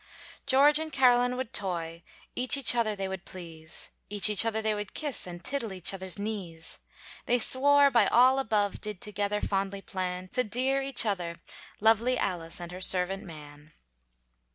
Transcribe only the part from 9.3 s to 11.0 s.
fondly plan, To dear